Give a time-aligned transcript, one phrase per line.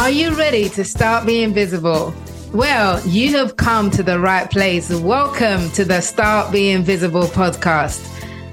[0.00, 2.14] Are you ready to start being visible?
[2.54, 4.88] Well, you have come to the right place.
[4.88, 8.00] Welcome to the Start Being Visible podcast.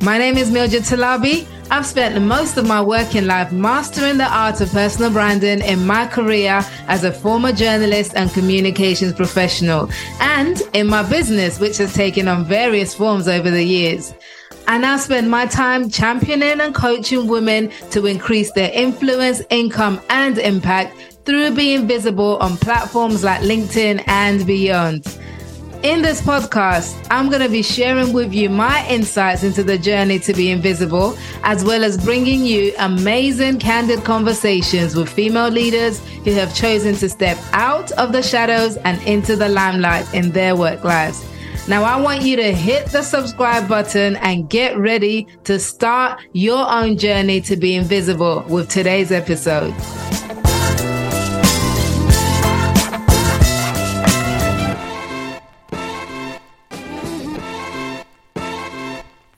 [0.03, 1.47] My name is Mildred Talabi.
[1.71, 6.05] I've spent most of my working life mastering the art of personal branding in my
[6.05, 9.89] career as a former journalist and communications professional,
[10.19, 14.13] and in my business, which has taken on various forms over the years.
[14.67, 20.37] I now spend my time championing and coaching women to increase their influence, income, and
[20.37, 25.05] impact through being visible on platforms like LinkedIn and beyond.
[25.83, 30.19] In this podcast, I'm going to be sharing with you my insights into the journey
[30.19, 36.31] to be invisible, as well as bringing you amazing, candid conversations with female leaders who
[36.31, 40.85] have chosen to step out of the shadows and into the limelight in their work
[40.85, 41.23] lives.
[41.67, 46.65] Now, I want you to hit the subscribe button and get ready to start your
[46.71, 49.75] own journey to be invisible with today's episode.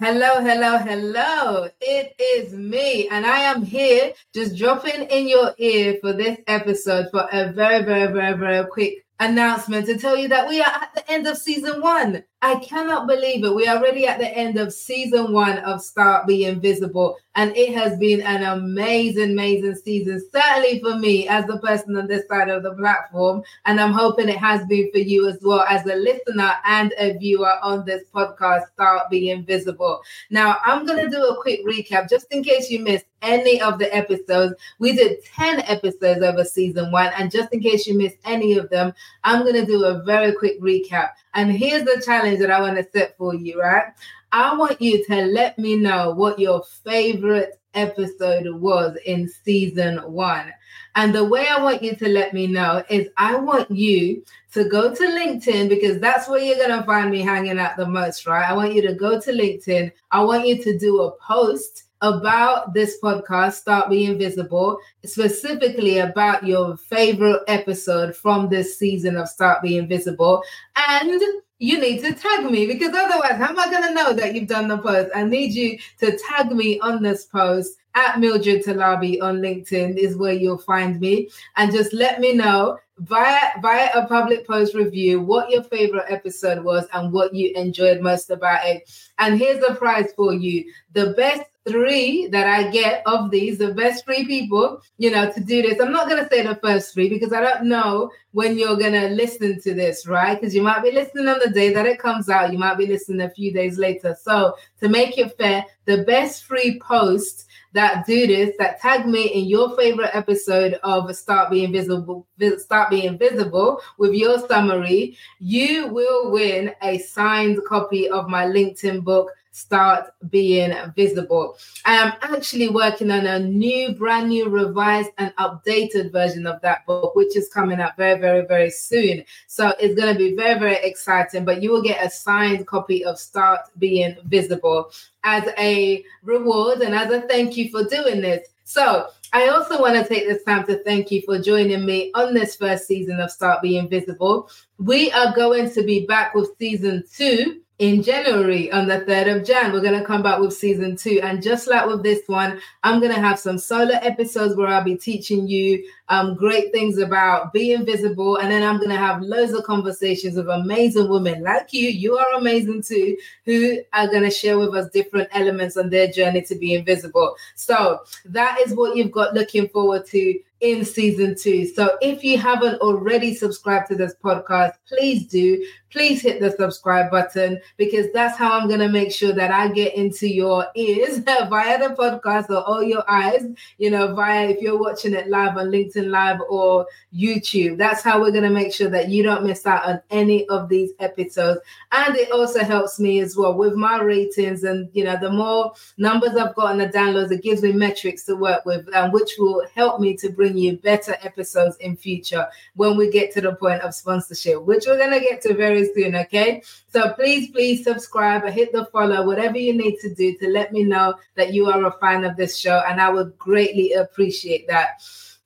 [0.02, 1.68] Hello, hello, hello.
[1.82, 7.08] It is me, and I am here just dropping in your ear for this episode
[7.12, 10.92] for a very, very, very, very quick announcement to tell you that we are at
[10.96, 12.24] the end of season one.
[12.42, 13.54] I cannot believe it.
[13.54, 17.74] We are already at the end of season one of Start Being Visible, and it
[17.74, 20.22] has been an amazing, amazing season.
[20.30, 24.28] Certainly for me, as the person on this side of the platform, and I'm hoping
[24.28, 28.04] it has been for you as well as a listener and a viewer on this
[28.14, 30.02] podcast, Start Being Visible.
[30.30, 33.80] Now, I'm going to do a quick recap just in case you missed any of
[33.80, 34.56] the episodes.
[34.80, 38.70] We did 10 episodes over season one, and just in case you missed any of
[38.70, 41.12] them, I'm going to do a very quick recap.
[41.34, 43.94] And here's the challenge that I want to set for you, right?
[44.32, 50.52] I want you to let me know what your favorite episode was in season one.
[50.96, 54.66] And the way I want you to let me know is I want you to
[54.66, 58.26] go to LinkedIn because that's where you're going to find me hanging out the most,
[58.26, 58.50] right?
[58.50, 59.92] I want you to go to LinkedIn.
[60.12, 66.46] I want you to do a post about this podcast, Start Being Visible, specifically about
[66.46, 70.42] your favorite episode from this season of Start Being Visible.
[70.76, 71.22] And
[71.60, 74.48] you need to tag me because otherwise, how am I going to know that you've
[74.48, 75.12] done the post?
[75.14, 80.16] I need you to tag me on this post at Mildred Talabi on LinkedIn is
[80.16, 85.22] where you'll find me, and just let me know via via a public post review
[85.22, 88.90] what your favorite episode was and what you enjoyed most about it.
[89.18, 93.74] And here's a prize for you: the best three that I get of these, the
[93.74, 95.80] best three people, you know, to do this.
[95.80, 98.94] I'm not going to say the first three because I don't know when you're going
[98.94, 100.40] to listen to this, right?
[100.40, 102.88] Because you might be listening on the day that it comes out, you might be
[102.88, 104.16] listening a few days later.
[104.22, 109.28] So, to make it fair, the best three posts that do this, that tag me
[109.28, 112.28] in your favorite episode of Start Being Visible,
[112.58, 119.04] Start Being Visible with your summary, you will win a signed copy of my LinkedIn
[119.04, 121.58] book start being visible.
[121.86, 126.86] I am actually working on a new, brand new, revised and updated version of that
[126.86, 129.24] book, which is coming out very, very, very soon.
[129.48, 131.46] So it's going to be very, very exciting.
[131.46, 134.92] But you will get a signed copy of Start Being Visible
[135.24, 138.48] as a reward and as a thank you for doing this.
[138.64, 142.34] So I also want to take this time to thank you for joining me on
[142.34, 144.50] this first season of Start Being Visible.
[144.80, 149.46] We are going to be back with season two in January on the 3rd of
[149.46, 149.72] Jan.
[149.72, 151.22] We're going to come back with season two.
[151.24, 154.84] And just like with this one, I'm going to have some solo episodes where I'll
[154.84, 158.36] be teaching you um, great things about being visible.
[158.36, 161.88] And then I'm going to have loads of conversations with amazing women like you.
[161.88, 166.10] You are amazing too, who are going to share with us different elements on their
[166.10, 167.36] journey to be invisible.
[167.56, 171.66] So that is what you've got looking forward to in season two.
[171.68, 175.66] So if you haven't already subscribed to this podcast, please do.
[175.92, 179.70] Please hit the subscribe button because that's how I'm going to make sure that I
[179.70, 183.44] get into your ears via the podcast or all your eyes,
[183.80, 186.86] you know, via if you're watching it live on LinkedIn Live or
[187.16, 187.78] YouTube.
[187.78, 190.70] That's how we're going to make sure that you don't miss out on any of
[190.70, 191.62] these episodes.
[191.92, 194.64] And it also helps me as well with my ratings.
[194.64, 198.26] And, you know, the more numbers I've got on the downloads, it gives me metrics
[198.26, 202.48] to work with, um, which will help me to bring you better episodes in future
[202.76, 205.90] when we get to the point of sponsorship, which we're going to get to very
[205.94, 206.16] soon.
[206.16, 206.62] Okay.
[206.92, 210.72] So please, please subscribe or hit the follow, whatever you need to do to let
[210.72, 212.82] me know that you are a fan of this show.
[212.88, 215.02] And I would greatly appreciate that.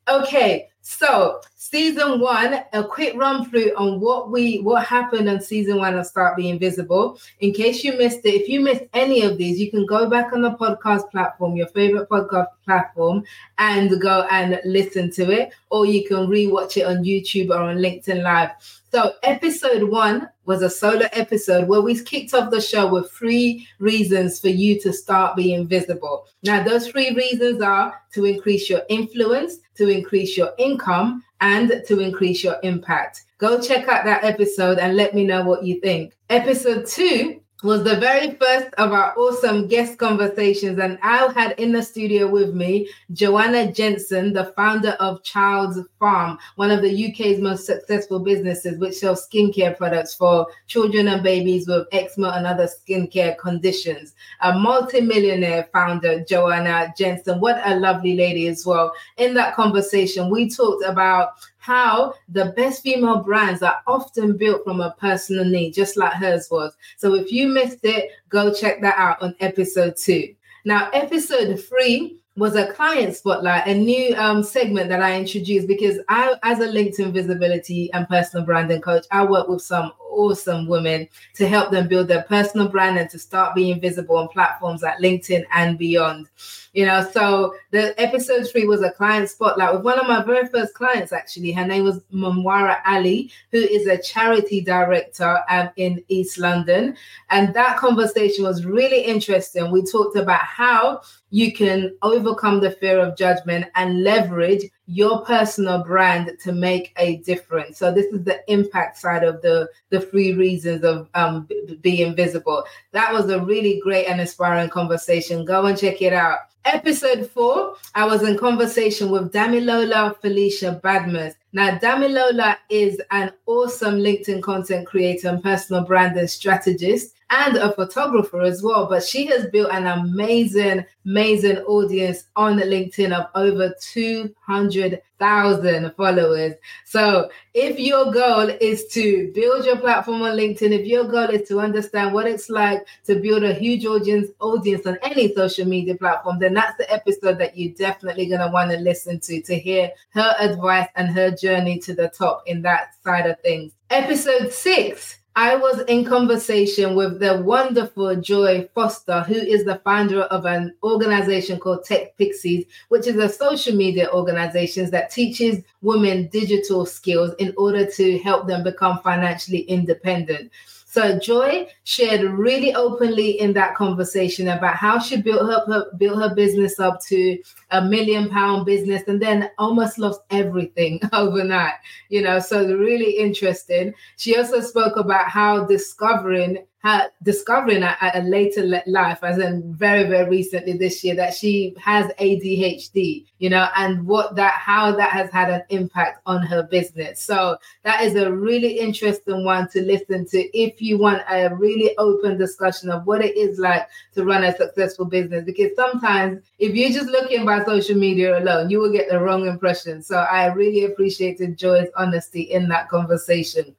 [0.10, 5.78] Okay, so season one, a quick run through on what we what happened on season
[5.78, 7.18] one of Start Being Visible.
[7.40, 10.34] In case you missed it, if you missed any of these, you can go back
[10.34, 13.24] on the podcast platform, your favorite podcast platform,
[13.60, 17.78] and go and listen to it, or you can rewatch it on YouTube or on
[17.78, 18.52] LinkedIn Live.
[18.94, 23.68] So, episode one was a solo episode where we kicked off the show with three
[23.80, 26.28] reasons for you to start being visible.
[26.44, 32.02] Now, those three reasons are to increase your influence, to increase your income, and to
[32.02, 33.24] increase your impact.
[33.40, 36.14] Go check out that episode and let me know what you think.
[36.30, 40.80] Episode two was the very first of our awesome guest conversations.
[40.80, 46.38] And I had in the studio with me Joanna Jensen, the founder of Childs Farm,
[46.58, 51.68] one of the UK's most successful businesses, which sells skincare products for children and babies
[51.68, 54.14] with eczema and other skincare conditions.
[54.42, 57.40] A multimillionaire founder, Joanna Jensen.
[57.40, 58.92] What a lovely lady as well.
[59.18, 61.30] In that conversation, we talked about
[61.64, 66.50] how the best female brands are often built from a personal need, just like hers
[66.52, 66.76] was.
[66.98, 70.36] So if you missed it, go check that out on episode two.
[70.66, 76.00] Now, episode three was a client spotlight, a new um, segment that I introduced because
[76.10, 81.08] I, as a LinkedIn visibility and personal branding coach, I work with some awesome women
[81.36, 84.98] to help them build their personal brand and to start being visible on platforms like
[85.00, 86.30] LinkedIn and beyond.
[86.74, 90.48] You know, so the episode three was a client spotlight with one of my very
[90.48, 91.52] first clients, actually.
[91.52, 96.96] Her name was Mamwara Ali, who is a charity director um, in East London.
[97.30, 99.70] And that conversation was really interesting.
[99.70, 101.02] We talked about how
[101.34, 107.18] you can overcome the fear of judgment and leverage your personal brand to make a
[107.18, 107.80] difference.
[107.80, 111.50] So this is the impact side of the the three reasons of um,
[111.82, 112.64] being visible.
[112.92, 115.44] That was a really great and inspiring conversation.
[115.44, 116.38] Go and check it out.
[116.66, 121.34] Episode four, I was in conversation with Damilola Felicia Badmus.
[121.52, 128.42] Now, Damilola is an awesome LinkedIn content creator and personal branding strategist and a photographer
[128.42, 128.86] as well.
[128.86, 136.54] But she has built an amazing, amazing audience on LinkedIn of over 200,000 followers.
[136.86, 141.48] So if your goal is to build your platform on LinkedIn, if your goal is
[141.48, 145.96] to understand what it's like to build a huge audience, audience on any social media
[145.96, 149.58] platform, then that's the episode that you're definitely going to want to listen to to
[149.58, 153.72] hear her advice and her journey to the top in that side of things.
[153.90, 160.22] Episode six I was in conversation with the wonderful Joy Foster, who is the founder
[160.22, 166.28] of an organization called Tech Pixies, which is a social media organization that teaches women
[166.28, 170.52] digital skills in order to help them become financially independent.
[170.94, 176.22] So Joy shared really openly in that conversation about how she built her, her built
[176.22, 177.40] her business up to
[177.72, 181.74] a million pound business and then almost lost everything overnight.
[182.10, 183.96] You know, so really interesting.
[184.18, 190.04] She also spoke about how discovering her discovering at, a later life, as in very,
[190.04, 195.12] very recently this year, that she has ADHD, you know, and what that, how that
[195.12, 197.22] has had an impact on her business.
[197.22, 201.98] So that is a really interesting one to listen to if you want a really
[201.98, 205.46] open discussion of what it is like to run a successful business.
[205.46, 209.48] Because sometimes if you're just looking by social media alone, you will get the wrong
[209.48, 210.02] impression.
[210.02, 213.74] So I really appreciated Joy's honesty in that conversation.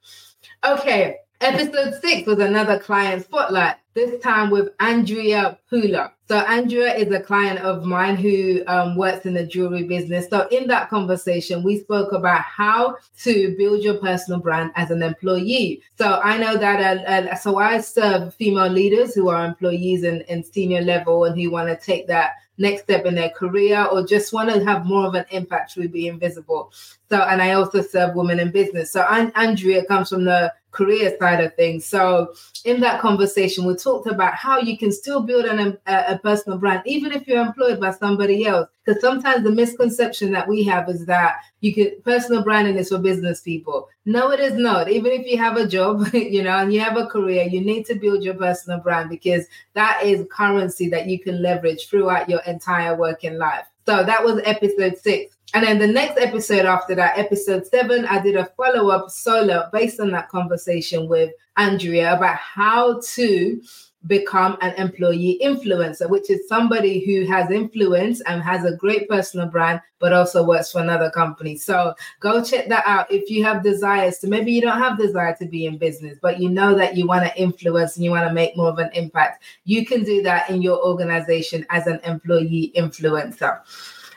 [0.67, 6.13] Okay, Episode six was another client spotlight, this time with Andrea Pula.
[6.27, 10.27] So, Andrea is a client of mine who um, works in the jewelry business.
[10.31, 15.03] So, in that conversation, we spoke about how to build your personal brand as an
[15.03, 15.83] employee.
[15.99, 20.45] So, I know that, uh, uh, so I serve female leaders who are employees in
[20.45, 24.33] senior level and who want to take that next step in their career or just
[24.33, 26.73] want to have more of an impact through being visible.
[27.11, 28.93] So, and I also serve women in business.
[28.93, 31.87] So, Andrea comes from the career side of things.
[31.87, 36.19] So, in that conversation, we talked about how you can still build an, a, a
[36.19, 38.69] personal brand, even if you're employed by somebody else.
[38.85, 42.99] Because sometimes the misconception that we have is that you can personal branding is for
[42.99, 43.89] business people.
[44.05, 44.91] No, it is not.
[44.91, 47.87] Even if you have a job, you know, and you have a career, you need
[47.87, 52.41] to build your personal brand because that is currency that you can leverage throughout your
[52.43, 53.67] entire working life.
[53.87, 55.37] So that was episode six.
[55.55, 59.69] And then the next episode after that, episode seven, I did a follow up solo
[59.73, 63.63] based on that conversation with Andrea about how to
[64.09, 69.47] become an employee influencer, which is somebody who has influence and has a great personal
[69.47, 71.57] brand, but also works for another company.
[71.57, 75.37] So go check that out if you have desires to maybe you don't have desire
[75.39, 78.27] to be in business, but you know that you want to influence and you want
[78.27, 79.45] to make more of an impact.
[79.65, 83.61] You can do that in your organization as an employee influencer.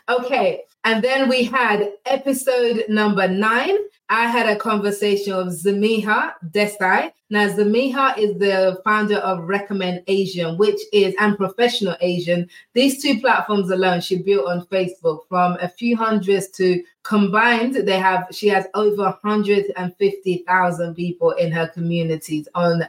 [0.10, 3.76] Okay, And then we had episode number nine.
[4.08, 7.12] I had a conversation with Zamiha Desai.
[7.30, 12.50] Now, Zamiha is the founder of Recommend Asian, which is and Professional Asian.
[12.74, 17.98] These two platforms alone she built on Facebook from a few hundreds to combined they
[17.98, 22.84] have she has over 150,000 people in her communities on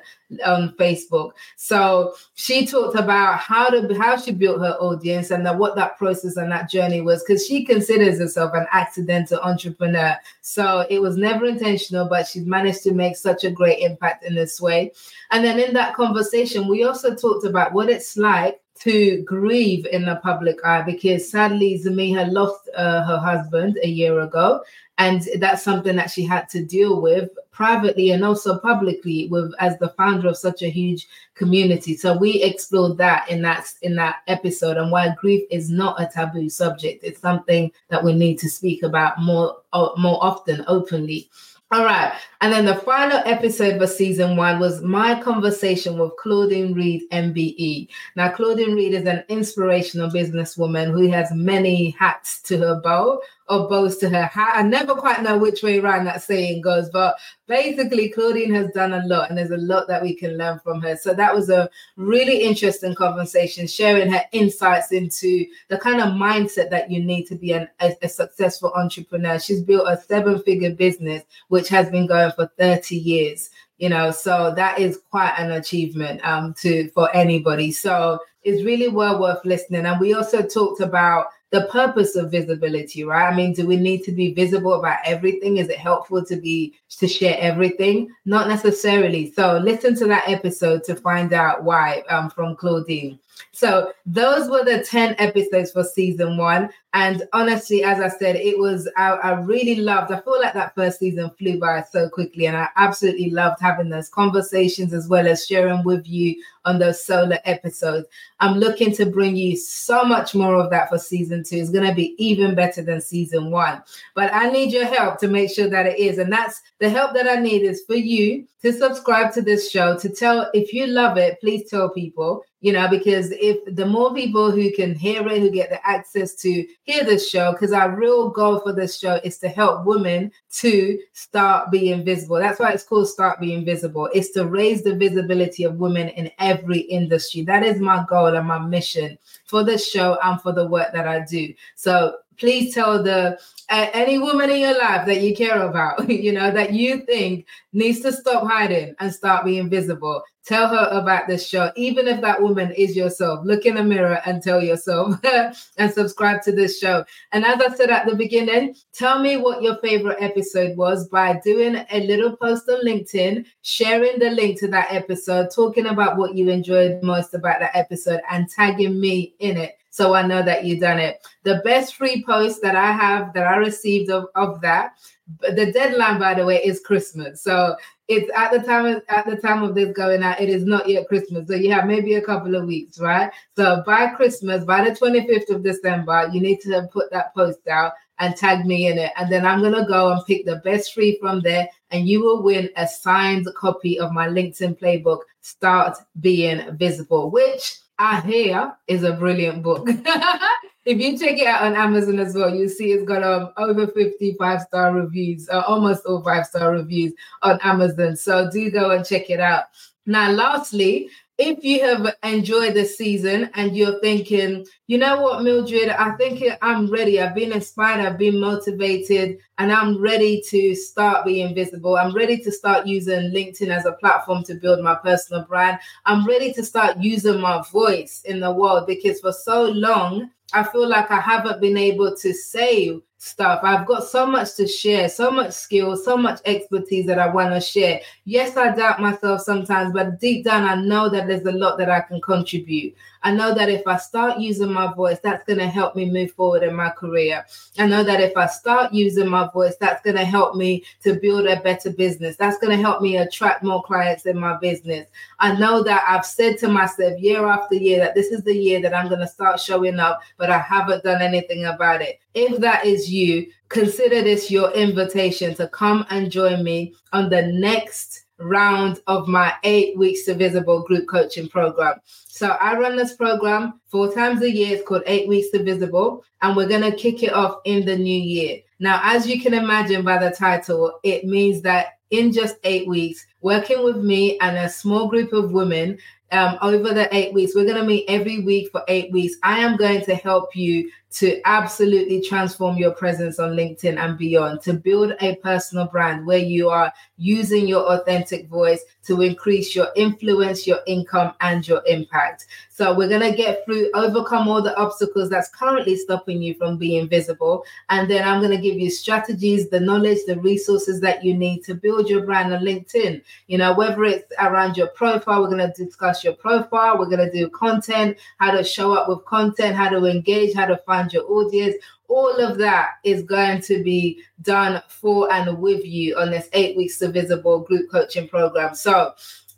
[0.44, 1.30] on Facebook.
[1.56, 6.36] So she talked about how to how she built her audience and what that process
[6.36, 10.16] and that journey was because she considers herself an accidental entrepreneur.
[10.40, 14.34] So it was never intentional, but she's managed to make such a great impact in
[14.34, 14.90] this way.
[15.30, 20.04] And then in that conversation, we also talked about what it's like to grieve in
[20.04, 24.62] the public eye because sadly Zamiha lost uh, her husband a year ago.
[24.98, 29.78] And that's something that she had to deal with privately and also publicly with as
[29.78, 31.96] the founder of such a huge community.
[31.96, 34.76] So we explored that in that in that episode.
[34.76, 38.82] And why grief is not a taboo subject it's something that we need to speak
[38.82, 41.30] about more uh, more often openly
[41.70, 42.14] all right.
[42.40, 47.88] And then the final episode for season one was my conversation with Claudine Reid, MBE.
[48.16, 53.68] Now, Claudine Reid is an inspirational businesswoman who has many hats to her bow or
[53.68, 54.30] bows to her.
[54.34, 58.92] I never quite know which way around that saying goes, but basically, Claudine has done
[58.92, 60.96] a lot, and there's a lot that we can learn from her.
[60.96, 66.70] So that was a really interesting conversation, sharing her insights into the kind of mindset
[66.70, 69.38] that you need to be an, a, a successful entrepreneur.
[69.38, 74.52] She's built a seven-figure business which has been going for 30 years you know so
[74.54, 79.86] that is quite an achievement um to for anybody so it's really well worth listening
[79.86, 83.30] and we also talked about the purpose of visibility, right?
[83.30, 85.56] I mean, do we need to be visible about everything?
[85.56, 88.10] Is it helpful to be to share everything?
[88.26, 89.32] Not necessarily.
[89.32, 93.18] So listen to that episode to find out why um, from Claudine.
[93.52, 96.70] So those were the 10 episodes for season one.
[96.92, 100.74] And honestly, as I said, it was, I, I, really loved, I feel like that
[100.74, 102.46] first season flew by so quickly.
[102.46, 107.02] And I absolutely loved having those conversations as well as sharing with you on those
[107.02, 108.06] solo episodes.
[108.40, 111.56] I'm looking to bring you so much more of that for season two.
[111.56, 113.82] It's going to be even better than season one.
[114.14, 116.18] But I need your help to make sure that it is.
[116.18, 119.96] And that's the help that I need is for you to subscribe to this show,
[119.98, 124.12] to tell, if you love it, please tell people you know because if the more
[124.14, 127.94] people who can hear it who get the access to hear this show because our
[127.94, 132.72] real goal for this show is to help women to start being visible that's why
[132.72, 137.42] it's called start being visible it's to raise the visibility of women in every industry.
[137.42, 141.06] That is my goal and my mission for this show and for the work that
[141.08, 141.54] i do.
[141.74, 143.38] So please tell the
[143.70, 147.46] uh, any woman in your life that you care about, you know, that you think
[147.72, 150.22] needs to stop hiding and start being visible.
[150.46, 153.44] Tell her about this show, even if that woman is yourself.
[153.44, 155.16] Look in the mirror and tell yourself
[155.76, 157.04] and subscribe to this show.
[157.32, 161.38] And as I said at the beginning, tell me what your favorite episode was by
[161.44, 166.34] doing a little post on LinkedIn, sharing the link to that episode, talking about what
[166.34, 170.64] you enjoyed most about that episode, and tagging me in it so I know that
[170.64, 171.26] you've done it.
[171.42, 174.92] The best free post that I have that I received of, of that,
[175.40, 177.42] the deadline, by the way, is Christmas.
[177.42, 177.74] So
[178.06, 180.88] it's at the time of, at the time of this going out, it is not
[180.88, 181.48] yet Christmas.
[181.48, 183.32] So you have maybe a couple of weeks, right?
[183.56, 187.94] So by Christmas, by the 25th of December, you need to put that post out
[188.20, 189.10] and tag me in it.
[189.16, 192.44] And then I'm gonna go and pick the best free from there, and you will
[192.44, 199.02] win a signed copy of my LinkedIn playbook, Start Being Visible, which I Hear is
[199.02, 199.88] a brilliant book.
[200.84, 203.88] if you check it out on Amazon as well, you see it's got um, over
[203.88, 207.12] 55 star reviews, uh, almost all five star reviews
[207.42, 208.16] on Amazon.
[208.16, 209.64] So do go and check it out.
[210.06, 215.88] Now, lastly, if you have enjoyed the season and you're thinking, you know what, Mildred,
[215.88, 217.20] I think I'm ready.
[217.20, 221.96] I've been inspired, I've been motivated, and I'm ready to start being visible.
[221.96, 225.78] I'm ready to start using LinkedIn as a platform to build my personal brand.
[226.06, 230.64] I'm ready to start using my voice in the world because for so long, I
[230.64, 233.60] feel like I haven't been able to say stuff.
[233.62, 237.52] I've got so much to share, so much skill, so much expertise that I want
[237.52, 238.00] to share.
[238.24, 241.90] Yes, I doubt myself sometimes, but deep down, I know that there's a lot that
[241.90, 242.94] I can contribute.
[243.22, 246.32] I know that if I start using my voice, that's going to help me move
[246.32, 247.44] forward in my career.
[247.78, 251.14] I know that if I start using my voice, that's going to help me to
[251.14, 252.36] build a better business.
[252.36, 255.08] That's going to help me attract more clients in my business.
[255.38, 258.80] I know that I've said to myself year after year that this is the year
[258.82, 262.20] that I'm going to start showing up, but I haven't done anything about it.
[262.34, 267.42] If that is you, consider this your invitation to come and join me on the
[267.42, 272.00] next round of my eight weeks to visible group coaching program.
[272.04, 274.74] So I run this program four times a year.
[274.76, 277.96] It's called Eight Weeks to Visible, and we're going to kick it off in the
[277.96, 278.60] new year.
[278.78, 283.26] Now, as you can imagine by the title, it means that in just eight weeks,
[283.40, 285.98] working with me and a small group of women
[286.32, 287.54] um, over the eight weeks.
[287.54, 289.36] We're going to meet every week for eight weeks.
[289.42, 294.60] I am going to help you to absolutely transform your presence on LinkedIn and beyond,
[294.62, 299.88] to build a personal brand where you are using your authentic voice to increase your
[299.96, 302.46] influence, your income, and your impact.
[302.68, 306.76] So, we're going to get through, overcome all the obstacles that's currently stopping you from
[306.76, 307.64] being visible.
[307.88, 311.64] And then I'm going to give you strategies, the knowledge, the resources that you need
[311.64, 313.22] to build your brand on LinkedIn.
[313.46, 317.26] You know, whether it's around your profile, we're going to discuss your profile, we're going
[317.26, 320.97] to do content, how to show up with content, how to engage, how to find
[321.12, 321.76] your audience
[322.08, 326.76] all of that is going to be done for and with you on this eight
[326.76, 328.74] weeks to visible group coaching program.
[328.74, 329.12] So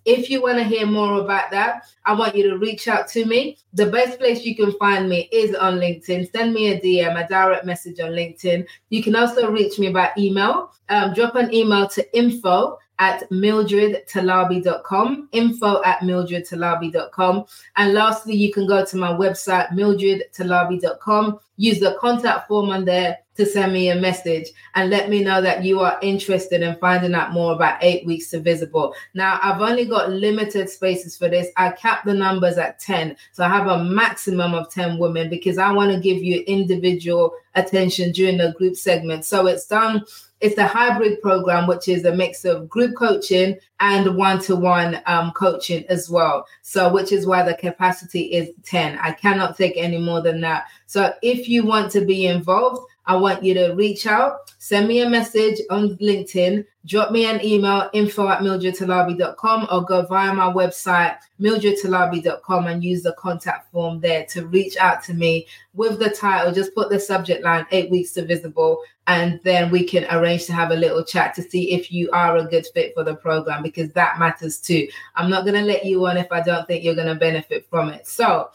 [0.04, 3.24] if you want to hear more about that, I want you to reach out to
[3.24, 3.58] me.
[3.74, 6.32] The best place you can find me is on LinkedIn.
[6.32, 8.66] Send me a DM, a direct message on LinkedIn.
[8.88, 10.72] You can also reach me by email.
[10.88, 17.46] Um, drop an email to info at mildredtalabi.com, info at mildredtalabi.com.
[17.76, 23.18] And lastly, you can go to my website, mildredtalabi.com, use the contact form on there
[23.40, 27.14] to send me a message and let me know that you are interested in finding
[27.14, 28.94] out more about eight weeks to visible.
[29.14, 31.48] Now, I've only got limited spaces for this.
[31.56, 33.16] I cap the numbers at 10.
[33.32, 37.32] So I have a maximum of 10 women because I want to give you individual
[37.54, 39.24] attention during the group segment.
[39.24, 40.04] So it's done
[40.40, 45.84] it's a hybrid program, which is a mix of group coaching and one-to-one um, coaching
[45.88, 46.46] as well.
[46.62, 48.98] So, which is why the capacity is 10.
[48.98, 50.64] I cannot take any more than that.
[50.86, 55.00] So, if you want to be involved, I want you to reach out, send me
[55.00, 60.44] a message on LinkedIn, drop me an email, info at mildredtalabi.com, or go via my
[60.44, 66.08] website, mildredtalabi.com, and use the contact form there to reach out to me with the
[66.08, 66.52] title.
[66.52, 70.52] Just put the subject line, eight weeks to visible, and then we can arrange to
[70.52, 73.60] have a little chat to see if you are a good fit for the program
[73.60, 74.86] because that matters too.
[75.16, 77.66] I'm not going to let you on if I don't think you're going to benefit
[77.68, 78.06] from it.
[78.06, 78.50] So,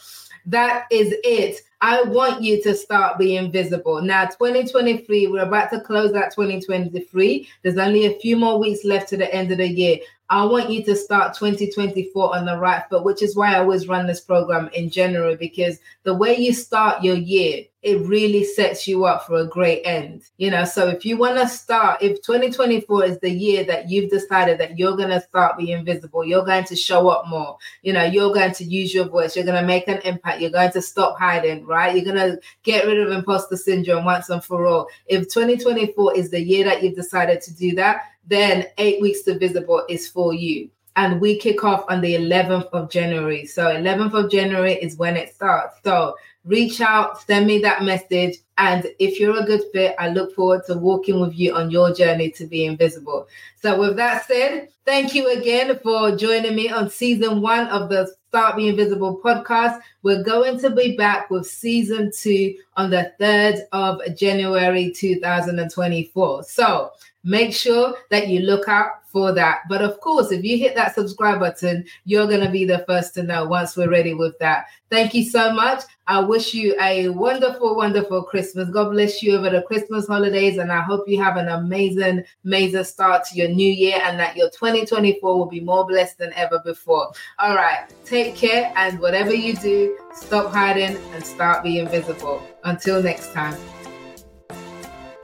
[0.45, 1.61] that is it.
[1.87, 4.01] I want you to start being visible.
[4.01, 7.47] Now, 2023, we're about to close out 2023.
[7.61, 9.99] There's only a few more weeks left to the end of the year.
[10.29, 13.87] I want you to start 2024 on the right foot, which is why I always
[13.87, 18.87] run this program in January because the way you start your year, it really sets
[18.87, 20.23] you up for a great end.
[20.37, 24.09] You know, so if you want to start, if 2024 is the year that you've
[24.09, 27.93] decided that you're going to start being visible, you're going to show up more, you
[27.93, 30.71] know, you're going to use your voice, you're going to make an impact, you're going
[30.71, 31.95] to stop hiding, right?
[31.95, 34.87] You're going to get rid of imposter syndrome once and for all.
[35.05, 39.37] If 2024 is the year that you've decided to do that, then eight weeks to
[39.37, 40.69] visible is for you.
[40.95, 43.45] And we kick off on the 11th of January.
[43.45, 45.77] So 11th of January is when it starts.
[45.83, 48.37] So reach out, send me that message.
[48.57, 51.93] And if you're a good fit, I look forward to walking with you on your
[51.93, 53.27] journey to be invisible.
[53.61, 58.09] So, with that said, thank you again for joining me on season one of the
[58.35, 59.79] Start Being Visible podcast.
[60.03, 66.43] We're going to be back with season two on the 3rd of January 2024.
[66.43, 66.91] So,
[67.23, 69.61] make sure that you look out for that.
[69.69, 73.13] But of course, if you hit that subscribe button, you're going to be the first
[73.13, 74.65] to know once we're ready with that.
[74.89, 75.83] Thank you so much.
[76.05, 78.69] I wish you a wonderful, wonderful Christmas.
[78.69, 80.57] God bless you over the Christmas holidays.
[80.57, 84.35] And I hope you have an amazing, amazing start to your new year and that
[84.35, 87.13] your 2024 will be more blessed than ever before.
[87.39, 87.85] All right.
[88.03, 88.73] Take care.
[88.75, 92.45] And whatever you do, stop hiding and start being visible.
[92.65, 93.55] Until next time.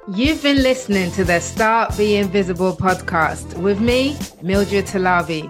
[0.08, 5.44] You've been listening to the Start Being Visible podcast with me, Mildred Talabi.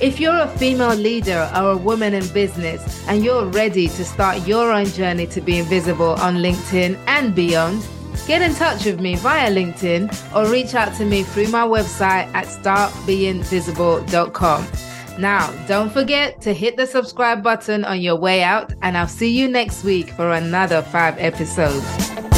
[0.00, 4.46] If you're a female leader or a woman in business and you're ready to start
[4.46, 7.84] your own journey to being visible on LinkedIn and beyond,
[8.28, 12.32] get in touch with me via LinkedIn or reach out to me through my website
[12.32, 14.68] at startbeingvisible.com.
[15.18, 19.36] Now, don't forget to hit the subscribe button on your way out, and I'll see
[19.36, 22.35] you next week for another five episodes.